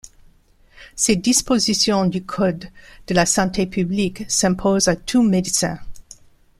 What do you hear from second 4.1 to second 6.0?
s'imposent à tout médecin.